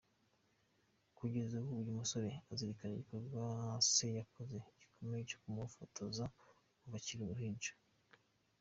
[1.17, 3.43] Kugeza nubu uyu musore azirikana igikorwa
[3.93, 6.23] se yakoze gikomeye cyo kumufotoza
[6.79, 7.73] kuva akiri uruhinja.